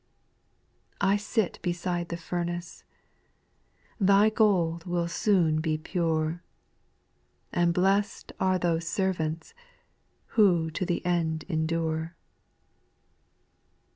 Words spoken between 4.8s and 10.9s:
will soon be pure,"" And blessed are those servants,'*" Who to